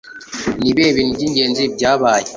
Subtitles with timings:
[0.59, 2.27] Ni ibihe bintu by'ingenzi byabaye